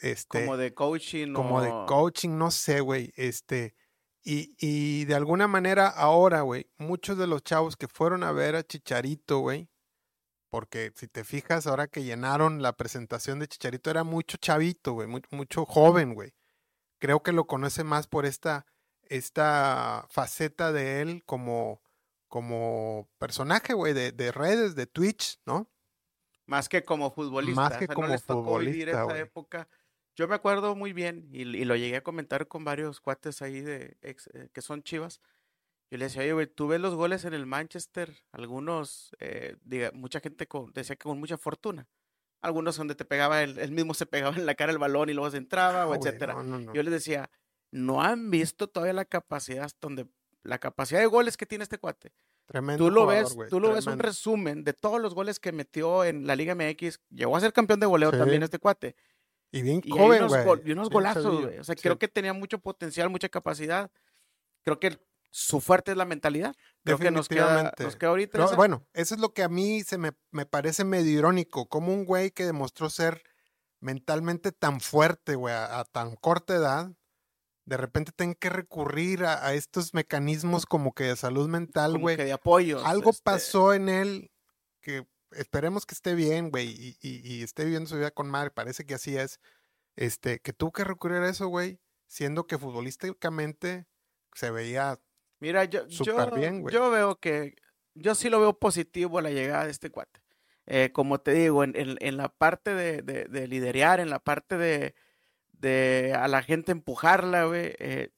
[0.00, 3.74] este como de coaching como de coaching, no sé, güey, este
[4.22, 8.54] y, y de alguna manera ahora, güey, muchos de los chavos que fueron a ver
[8.54, 9.70] a Chicharito, güey,
[10.50, 15.08] porque si te fijas, ahora que llenaron la presentación de Chicharito era mucho chavito, güey,
[15.30, 16.32] mucho joven, güey.
[17.00, 18.66] Creo que lo conoce más por esta,
[19.02, 21.82] esta faceta de él como,
[22.28, 25.68] como personaje, güey, de, de, redes, de Twitch, ¿no?
[26.46, 27.60] Más que como futbolista.
[27.60, 28.90] Más que como futbolista.
[28.90, 29.68] esa época.
[30.14, 33.96] Yo me acuerdo muy bien y, lo llegué a comentar con varios cuates ahí de
[34.02, 34.16] eh,
[34.52, 35.20] que son chivas.
[35.90, 39.90] Yo le decía, oye, güey, tú ves los goles en el Manchester, algunos, eh, diga,
[39.92, 41.88] mucha gente decía que con mucha fortuna.
[42.42, 45.30] Algunos donde te pegaba, el, mismo se pegaba en la cara el balón y luego
[45.30, 46.36] se entraba, o ah, etcétera.
[46.72, 47.30] Yo les decía,
[47.70, 50.06] no han visto todavía la capacidad donde
[50.42, 52.12] la capacidad de goles que tiene este cuate.
[52.46, 52.84] Tremendo.
[52.84, 56.26] Tú lo ves, tú lo ves un resumen de todos los goles que metió en
[56.26, 57.00] la Liga MX.
[57.10, 58.96] Llegó a ser campeón de goleo también este cuate.
[59.52, 60.60] Y bien joven, güey.
[60.64, 61.58] Y unos golazos, güey.
[61.58, 63.90] O sea, creo que tenía mucho potencial, mucha capacidad.
[64.62, 64.98] Creo que
[65.30, 66.54] su fuerte es la mentalidad.
[66.84, 68.56] Creo que nos queda, nos queda ahorita.
[68.56, 71.68] Bueno, eso es lo que a mí se me, me parece medio irónico.
[71.68, 73.22] Como un güey que demostró ser
[73.80, 76.92] mentalmente tan fuerte, güey, a tan corta edad,
[77.70, 82.16] de repente tengo que recurrir a, estos mecanismos como que de salud mental, güey.
[82.16, 82.84] que de apoyo.
[82.84, 84.32] Algo este pasó en él
[84.80, 88.84] que esperemos que esté bien, güey, y, y, esté viviendo su vida con madre, parece
[88.84, 89.38] que así es.
[89.94, 93.86] Este, que tuvo que recurrir a eso, güey, siendo que futbolísticamente
[94.34, 94.98] se veía
[95.40, 96.72] Mira, yo, yo, bien, güey.
[96.72, 97.54] Yo veo que,
[97.94, 100.20] yo sí lo veo positivo la llegada de este cuate.
[100.66, 104.56] Eh, como te digo, en, en, la parte de, de, de liderar, en la parte
[104.56, 104.94] de,
[105.52, 107.74] de a la gente empujarla, güey.
[107.78, 108.10] Eh,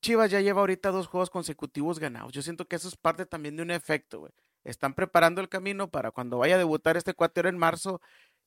[0.00, 2.32] Chivas ya lleva ahorita dos juegos consecutivos ganados.
[2.32, 4.32] Yo siento que eso es parte también de un efecto, güey.
[4.64, 8.00] Están preparando el camino para cuando vaya a debutar este cuatero en marzo.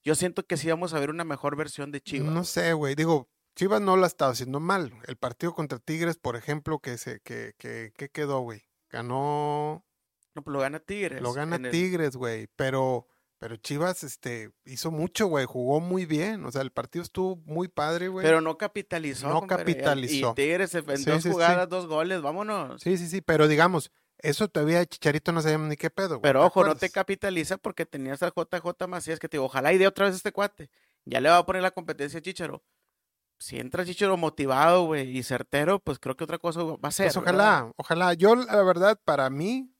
[0.03, 2.31] Yo siento que sí vamos a ver una mejor versión de Chivas.
[2.31, 2.95] No sé, güey.
[2.95, 4.93] Digo, Chivas no lo ha estado haciendo mal.
[5.07, 8.63] El partido contra Tigres, por ejemplo, que se, que, que, que quedó, güey.
[8.89, 9.85] Ganó.
[10.33, 11.21] No, pues lo gana Tigres.
[11.21, 12.47] Lo gana Tigres, güey.
[12.55, 16.45] Pero pero Chivas este, hizo mucho, güey, jugó muy bien.
[16.45, 18.25] O sea, el partido estuvo muy padre, güey.
[18.25, 19.29] Pero no capitalizó.
[19.29, 20.31] No capitalizó.
[20.31, 22.81] Y Tigres en dos jugadas, dos goles, vámonos.
[22.81, 26.21] Sí, sí, sí, pero digamos, eso todavía Chicharito no sabíamos ni qué pedo.
[26.21, 29.77] Pero ojo, no te capitaliza porque tenías al JJ Macías que te digo, ojalá y
[29.77, 30.69] de otra vez este cuate.
[31.03, 32.63] Ya le va a poner la competencia a Chicharo.
[33.37, 37.07] Si entra Chicharo motivado, güey, y certero, pues creo que otra cosa va a ser.
[37.07, 38.13] Pues ojalá, ojalá.
[38.13, 39.75] Yo, la verdad, para mí,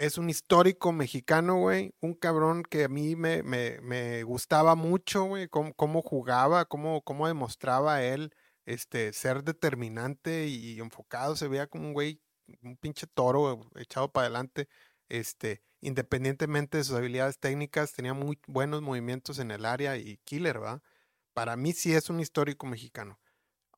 [0.00, 1.94] es un histórico mexicano, güey.
[2.00, 5.48] Un cabrón que a mí me, me, me gustaba mucho, güey.
[5.48, 8.32] Cómo, jugaba, cómo, cómo demostraba él
[8.64, 11.36] este, ser determinante y enfocado.
[11.36, 12.20] Se veía como un güey,
[12.62, 14.68] un pinche toro echado para adelante.
[15.10, 20.62] Este, independientemente de sus habilidades técnicas, tenía muy buenos movimientos en el área y killer,
[20.62, 20.82] ¿va?
[21.32, 23.18] Para mí sí es un histórico mexicano.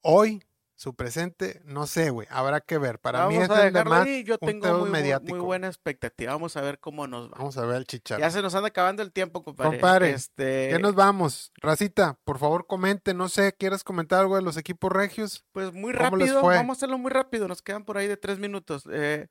[0.01, 0.43] Hoy
[0.83, 2.99] su presente, no sé, güey, habrá que ver.
[2.99, 4.25] Para mí es a el de dejarlo más ahí.
[4.25, 5.37] Yo un tengo muy, mediático.
[5.37, 6.33] muy buena expectativa.
[6.33, 7.37] Vamos a ver cómo nos va.
[7.39, 8.21] Vamos a ver el chicharro.
[8.21, 9.71] Ya se nos anda acabando el tiempo, compadre.
[9.71, 11.53] Compadre, Este, ¿Qué nos vamos?
[11.61, 15.45] Racita, por favor comente, no sé, ¿quieres comentar algo de los equipos regios?
[15.53, 18.17] Pues muy ¿Cómo les rápido, vamos a hacerlo muy rápido, nos quedan por ahí de
[18.17, 18.83] tres minutos.
[18.91, 19.29] Eh,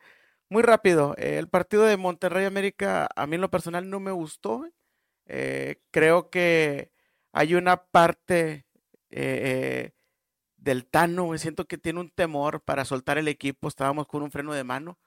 [0.47, 4.11] muy rápido, eh, el partido de Monterrey América a mí en lo personal no me
[4.11, 4.65] gustó.
[5.25, 6.91] Eh, creo que
[7.33, 8.65] hay una parte
[9.09, 9.91] eh, eh,
[10.57, 14.31] del Tano, güey, siento que tiene un temor para soltar el equipo, estábamos con un
[14.31, 14.99] freno de mano.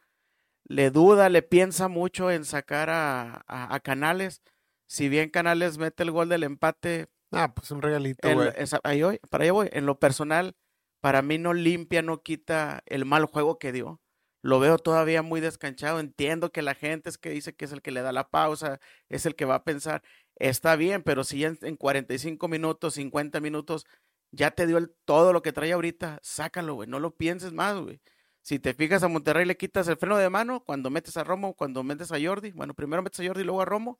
[0.66, 4.42] Le duda, le piensa mucho en sacar a, a- a Canales.
[4.86, 8.50] Si bien Canales mete el gol del empate, Ah, pues un regalito, en- güey.
[8.56, 9.68] esa- ahí voy, para allá voy.
[9.72, 10.54] En lo personal,
[11.00, 14.00] para mí no limpia, no quita el mal juego que dio.
[14.42, 16.00] Lo veo todavía muy descanchado.
[16.00, 18.78] Entiendo que la gente es que dice que es el que le da la pausa,
[19.08, 20.02] es el que va a pensar.
[20.36, 23.86] Está bien, pero si en, en 45 minutos, 50 minutos,
[24.32, 26.88] ya te dio todo lo que trae ahorita, sácalo, güey.
[26.88, 28.00] No lo pienses más, güey.
[28.42, 31.54] Si te fijas a Monterrey, le quitas el freno de mano cuando metes a Romo,
[31.54, 32.50] cuando metes a Jordi.
[32.52, 33.98] Bueno, primero metes a Jordi y luego a Romo.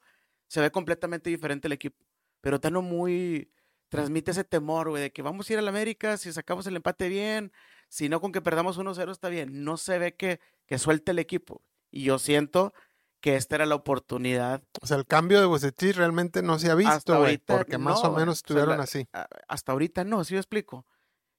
[0.48, 2.04] Se ve completamente diferente el equipo.
[2.42, 3.50] Pero Tano muy,
[3.88, 6.76] transmite ese temor, güey, de que vamos a ir a la América, si sacamos el
[6.76, 7.52] empate bien,
[7.88, 9.64] si no con que perdamos 1-0 está bien.
[9.64, 11.62] No se ve que, que suelte el equipo.
[11.90, 12.74] Y yo siento
[13.24, 14.62] que esta era la oportunidad.
[14.82, 18.04] O sea, el cambio de Bucetich realmente no se ha Hasta visto, ahorita porque más
[18.04, 19.08] o menos O sea, estuvieron la- así.
[19.14, 20.86] a- Hasta ahorita no, ¿sí me explico?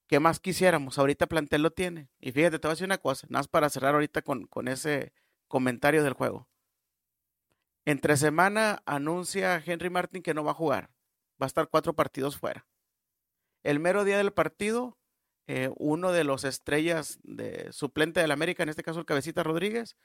[0.07, 0.97] ¿Qué más quisiéramos?
[0.97, 2.09] Ahorita plantel lo tiene.
[2.19, 4.67] Y fíjate, te voy a decir una cosa, nada más para cerrar ahorita con, con
[4.67, 5.13] ese
[5.47, 6.49] comentario del juego.
[7.85, 10.89] Entre semana anuncia Henry Martin que no va a jugar.
[11.39, 12.65] Va a estar cuatro partidos fuera.
[13.63, 14.97] El mero día del partido,
[15.47, 19.95] eh, uno de los estrellas de suplente del América, en este caso el Cabecita Rodríguez,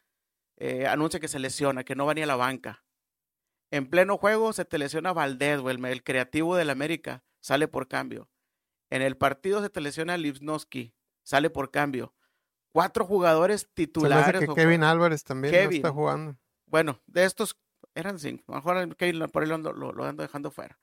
[0.61, 2.85] eh, anuncia que se lesiona, que no va ni a la banca.
[3.73, 8.29] En pleno juego se te lesiona Valdés, el, el creativo del América, sale por cambio.
[8.91, 12.15] En el partido se te lesiona Lipnowski, sale por cambio.
[12.73, 14.41] Cuatro jugadores titulares.
[14.41, 15.77] que Kevin Álvarez también no Kevin.
[15.77, 16.37] está jugando.
[16.67, 17.57] bueno, de estos
[17.95, 18.53] eran cinco.
[18.53, 19.59] A lo mejor Kevin por ahí lo-
[19.93, 20.79] lo ando dejando fuera.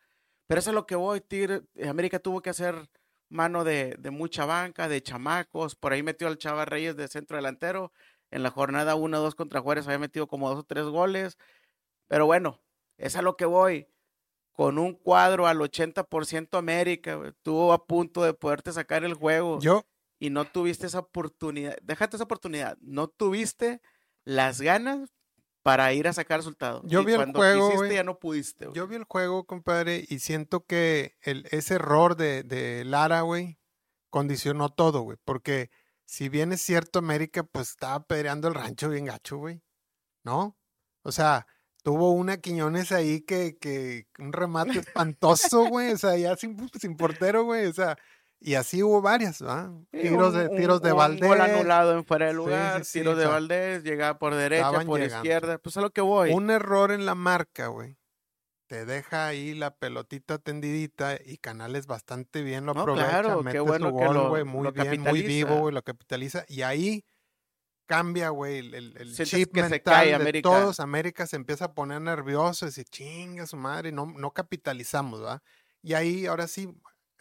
[0.47, 1.21] Pero eso es lo que voy.
[1.21, 2.89] Tigre, eh, América tuvo que hacer
[3.29, 5.75] mano de, de mucha banca, de chamacos.
[5.75, 7.91] Por ahí metió al Chava Reyes de centro delantero.
[8.31, 11.37] En la jornada 1-2 contra Juárez había metido como dos o tres goles.
[12.07, 12.61] Pero bueno,
[12.97, 13.87] es a lo que voy.
[14.51, 19.85] Con un cuadro al 80% América, estuvo a punto de poderte sacar el juego Yo,
[20.19, 23.81] y no tuviste esa oportunidad, déjate esa oportunidad, no tuviste
[24.23, 25.13] las ganas
[25.61, 26.81] para ir a sacar resultado.
[26.85, 28.67] Yo Y vi el juego, quisiste ya no pudiste.
[28.73, 33.59] yo vi el juego, compadre, y siento que el, ese error de, de Lara, güey,
[34.09, 35.17] condicionó todo, güey.
[35.23, 35.69] Porque
[36.07, 39.61] si bien es cierto, América, pues estaba pedreando el rancho bien gacho, güey.
[40.23, 40.57] ¿No?
[41.03, 41.45] O sea,
[41.83, 45.91] tuvo una Quiñones ahí que, que un remate espantoso, güey.
[45.91, 47.65] O sea, ya sin, sin portero, güey.
[47.67, 47.97] O sea,
[48.39, 49.71] y así hubo varias, ¿va?
[49.91, 51.27] Sí, Tiros de, un- tiros de un Valdés.
[51.29, 54.99] gol anulado en fuera de lugar, sí, sí, tiros de Valdés, llegaba por derecha, por
[54.99, 55.17] llegando.
[55.25, 56.31] izquierda, pues a lo que voy.
[56.31, 57.97] Un error en la marca, güey.
[58.67, 63.43] Te deja ahí la pelotita tendidita y Canales bastante bien lo No, aprovecha, claro, qué
[63.45, 66.43] mete bueno su que gol, lo- güey, muy lo bien, muy vivo, güey, lo capitaliza.
[66.49, 67.05] Y ahí
[67.85, 70.49] cambia, güey, el, el- chip que se mental cae de América.
[70.49, 70.79] todos.
[70.81, 75.41] América se empieza a poner nervioso, dice, chinga su madre, no, no capitalizamos, ¿va?
[75.81, 76.69] Y ahí, ahora sí,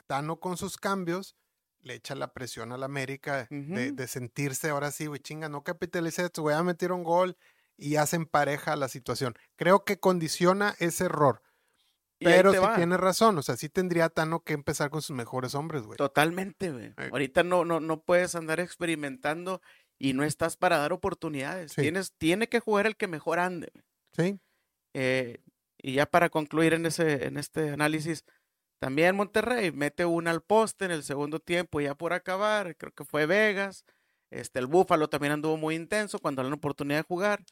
[0.08, 1.36] Tano con sus cambios,
[1.80, 3.56] le echa la presión a la América de,
[3.88, 3.94] Ujú.
[3.96, 7.36] de sentirse, ahora sí, güey, chinga, no capitalicé esto, güey, a meter un gol
[7.76, 9.34] y hacen pareja la situación.
[9.56, 11.42] Creo que condiciona ese error.
[12.18, 12.76] Pero sí va.
[12.76, 15.98] tiene razón, o sea, sí tendría Tano que empezar con sus mejores hombres, güey.
[15.98, 16.86] Totalmente, güey.
[16.86, 17.10] Eh.
[17.12, 19.60] Ahorita no, no, no puedes andar experimentando
[19.98, 21.72] y no estás para dar oportunidades.
[21.72, 21.82] Sí.
[21.82, 23.70] Tienes, tiene que jugar el que mejor ande.
[23.72, 23.84] güey.
[24.32, 24.40] Sí,
[24.94, 25.42] Eh,
[25.78, 28.24] y ya para concluir en, ese, en este análisis,
[28.78, 33.04] también Monterrey mete una al poste en el segundo tiempo, ya por acabar, creo que
[33.04, 33.84] fue Vegas.
[34.30, 37.44] Este, el Búfalo también anduvo muy intenso cuando le dan oportunidad de jugar.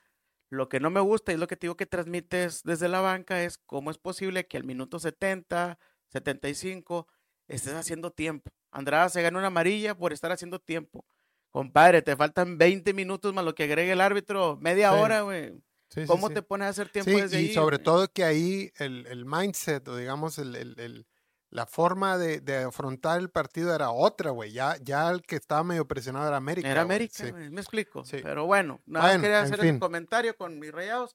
[0.55, 3.01] Lo que no me gusta y es lo que te digo que transmites desde la
[3.01, 7.07] banca es cómo es posible que al minuto 70, 75
[7.49, 8.51] estés haciendo tiempo.
[8.71, 11.05] Andrada se gana una amarilla por estar haciendo tiempo.
[11.51, 14.99] Compadre, te faltan 20 minutos más lo que agregue el árbitro, media Sí.
[14.99, 15.53] hora, güey.
[15.91, 16.35] sí, ¿Cómo sí.
[16.35, 17.55] te pones a hacer tiempo Sí, desde y ahí?
[17.55, 17.85] sobre güey?
[17.85, 21.07] todo que ahí el, el mindset, o digamos, el, el- el-
[21.55, 24.51] la forma de, de afrontar el partido era otra, güey.
[24.51, 26.69] Ya, ya el que estaba medio presionado era América.
[26.69, 27.31] Era güey, América, sí.
[27.31, 28.05] güey, me explico.
[28.05, 28.19] Sí.
[28.25, 31.15] Pero bueno, nada Bueno, quería hacer el comentario con mis rayados.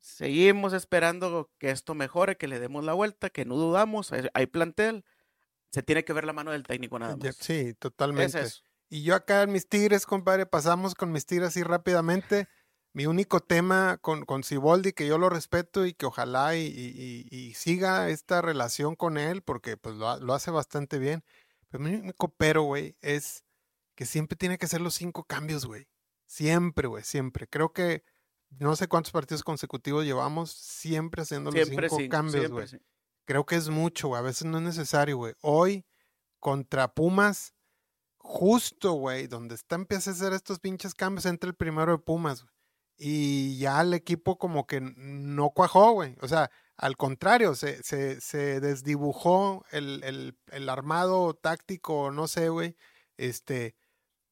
[0.00, 4.46] Seguimos esperando que esto mejore, que le demos la vuelta, que no dudamos, hay, hay
[4.46, 5.04] plantel.
[5.70, 7.36] Se tiene que ver la mano del técnico nada más.
[7.36, 8.40] Sí, Es totalmente.
[8.40, 8.62] eso.
[8.88, 12.48] Y yo acá en mis tigres, compadre, pasamos con mis tigres así rápidamente.
[12.94, 17.26] Mi único tema con, con Siboldi, que yo lo respeto y que ojalá y, y-
[17.30, 21.24] y- siga esta relación con él, porque pues lo, lo hace bastante bien.
[21.70, 23.44] Pero mi único pero, güey, es
[23.94, 25.88] que siempre tiene que ser los cinco cambios, güey.
[26.26, 27.48] Siempre, güey, siempre.
[27.48, 28.04] Creo que
[28.50, 32.68] no sé cuántos partidos consecutivos llevamos siempre haciendo los Siempre cinco sí, cambios, güey.
[32.68, 32.78] sí.
[33.24, 34.18] Creo que es mucho, güey.
[34.18, 35.34] A veces no es necesario, güey.
[35.40, 35.86] Hoy,
[36.40, 37.54] contra Pumas,
[38.18, 42.42] justo, güey, donde está empieza a hacer estos pinches cambios, entra el primero de Pumas,
[42.42, 42.52] güey.
[43.04, 46.14] Y ya el equipo como que no cuajó, güey.
[46.20, 52.48] O sea, al contrario, se, se, se desdibujó el, el, el armado táctico, no sé,
[52.48, 52.76] güey.
[53.16, 53.74] Este,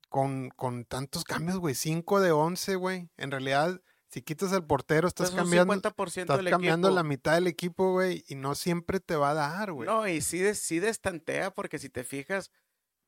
[0.09, 1.74] con, con tantos cambios, güey.
[1.74, 3.11] 5 de 11, güey.
[3.16, 6.94] En realidad, si quitas al portero, estás Entonces, cambiando, 50% estás del cambiando equipo.
[6.96, 8.24] la mitad del equipo, güey.
[8.28, 9.88] Y no siempre te va a dar, güey.
[9.88, 12.52] No, y sí, sí destantea, porque si te fijas,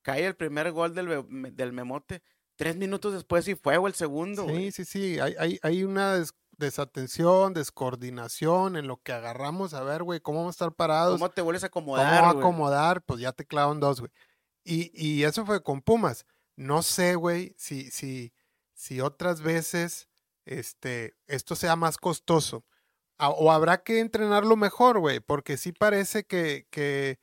[0.02, 2.22] cae el primer gol del, del Memote.
[2.62, 4.44] Tres minutos después y fue o el segundo.
[4.44, 4.70] güey.
[4.70, 5.20] Sí, sí, sí.
[5.20, 9.74] Hay, hay, hay una des- desatención, descoordinación en lo que agarramos.
[9.74, 11.14] A ver, güey, ¿cómo vamos a estar parados?
[11.18, 12.34] ¿Cómo te vuelves a ¿Cómo acomodar?
[12.34, 12.38] güey?
[12.38, 13.02] acomodar?
[13.02, 14.12] Pues ya te clavan dos, güey.
[14.64, 16.24] Y, y eso fue con Pumas.
[16.56, 18.32] No sé, güey, si, si,
[18.74, 20.08] si otras veces
[20.44, 22.64] este, esto sea más costoso.
[23.18, 27.18] A- o habrá que entrenarlo mejor, güey, porque sí parece que, que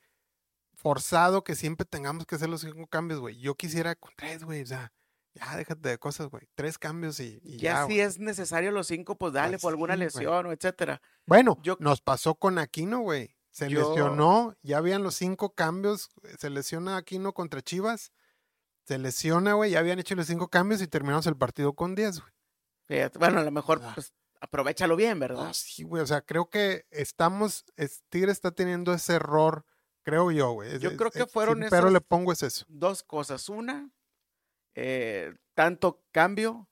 [0.74, 3.38] forzado que siempre tengamos que hacer los cinco cambios, güey.
[3.38, 4.92] Yo quisiera con tres, güey, o sea,
[5.34, 6.48] ya déjate de cosas, güey.
[6.54, 7.82] Tres cambios y, y ya.
[7.82, 10.06] Ya si es necesario los cinco, pues dale Pues por alguna sí, güey.
[10.06, 11.00] lesión o etcétera.
[11.26, 13.36] Bueno, Yo- nos pasó con Aquino, güey.
[13.50, 18.12] Se Yo- lesionó, ya habían los cinco cambios, se lesiona Aquino contra Chivas,
[18.86, 22.20] se lesiona, güey, ya habían hecho los cinco cambios y terminamos el partido con 10,
[22.20, 23.08] güey.
[23.18, 23.92] Bueno, a lo mejor, Ah.
[23.94, 25.44] pues, aprovechalo bien, ¿verdad?
[25.44, 29.64] No, sí, güey, o sea, creo que estamos, es- Tigre está teniendo ese error,
[30.02, 30.78] creo yo, güey.
[30.78, 32.64] Yo es- creo que es- fueron sí, Pero le esas- pongo es eso.
[32.68, 33.48] Dos cosas.
[33.48, 33.90] Una,
[34.74, 36.68] eh, tanto cambio,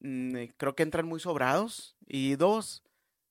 [0.00, 1.96] mm, eh, creo que entran muy sobrados.
[2.06, 2.82] Y dos,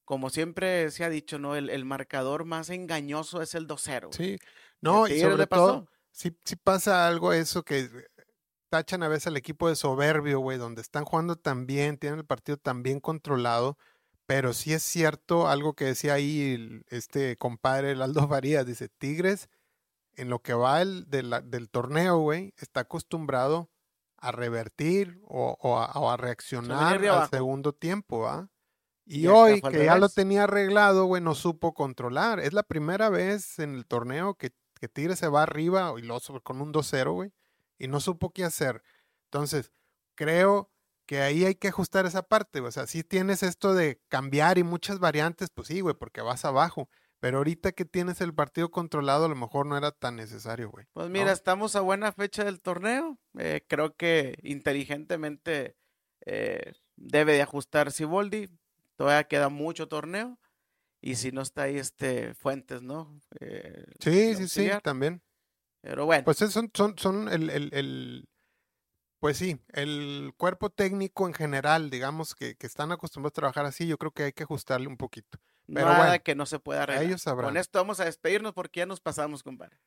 [0.06, 1.56] como siempre se ha dicho, ¿no?
[1.56, 4.08] El, el marcador más engañoso es el 2-0.
[4.08, 4.13] güey.
[4.17, 4.39] Sí,
[4.82, 5.65] no, y sobre le pasó.
[5.67, 7.89] todo, sí, sí pasa algo eso que
[8.69, 12.26] tachan a veces al equipo de soberbio, güey, donde están jugando tan bien, tienen el
[12.26, 13.78] partido tan bien controlado,
[14.26, 18.89] pero sí es cierto algo que decía ahí el- este compadre, el Aldo Farías, dice,
[18.89, 19.47] Tigres,
[20.15, 23.69] en lo que va el, de la- del torneo, güey, está acostumbrado
[24.17, 27.30] a revertir o, o a, o a reaccionar al abajo.
[27.30, 28.47] segundo tiempo, ¿va?
[29.06, 32.39] Y, hoy, que ya lo tenía arreglado, güey, no supo controlar.
[32.39, 36.19] Es la primera vez en el torneo que, que Tigres se va arriba y lo
[36.41, 37.34] con un 2-0, güey,
[37.78, 38.82] y no supo qué hacer.
[39.26, 39.73] Entonces,
[40.15, 40.71] creo
[41.06, 42.62] que ahí hay que ajustar esa parte.
[42.62, 46.45] O sea, si tienes esto de cambiar y muchas variantes, pues sí, güey, porque vas
[46.45, 46.88] abajo.
[47.23, 50.86] Pero ahorita que tienes el partido controlado, a lo mejor no era tan necesario, güey.
[50.91, 51.13] Pues ¿no?
[51.13, 53.17] mira, estamos a buena fecha del torneo.
[53.39, 55.77] eh, creo que inteligentemente
[56.25, 58.49] eh, debe de ajustar Siboldi.
[58.97, 60.38] Todavía queda mucho torneo.
[60.99, 63.17] Y si no está ahí este Fuentes, ¿no?
[63.39, 65.23] Eh, Sí, sí, sí, también.
[65.79, 68.25] Pero bueno, Pues es- son, son, son el, el, el-
[69.21, 73.88] pues sí, el cuerpo técnico en general, digamos, que, que están acostumbrados a trabajar así,
[73.88, 75.39] yo creo que hay que ajustarle un poquito.
[75.71, 77.06] Pero nada bueno, que no se pueda arreglar.
[77.06, 77.49] ellos sabrán.
[77.49, 79.78] Con esto vamos a despedirnos porque ya nos pasamos, compadre.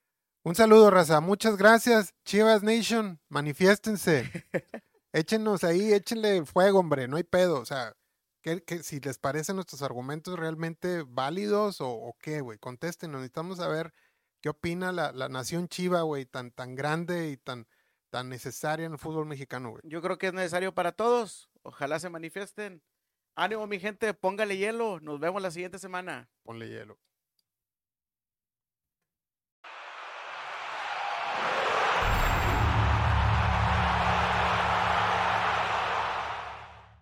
[0.43, 1.21] Un saludo, raza.
[1.21, 2.15] Muchas gracias.
[2.25, 4.31] Chivas Nation, manifiéstense.
[5.13, 7.09] Échenos ahí, échenle fuego, hombre.
[7.09, 7.59] No hay pedo.
[7.61, 7.97] O sea,
[8.43, 12.59] que, que si les parecen nuestros argumentos realmente válidos o, o qué, güey.
[12.59, 13.21] Contéstenos.
[13.21, 13.93] Necesitamos saber
[14.41, 17.67] qué opina la, la nación chiva, güey, tan, tan grande y tan,
[18.11, 19.83] tan necesaria en el fútbol mexicano, güey.
[19.85, 21.51] Yo creo que es necesario para todos.
[21.63, 22.83] Ojalá se manifiesten.
[23.39, 24.99] Ánimo, mi gente, póngale hielo.
[25.01, 26.31] Nos vemos la siguiente semana.
[26.43, 26.99] Ponle hielo.